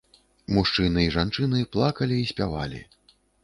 [0.57, 2.85] Мужчыны і жанчыны плакалі і спявалі.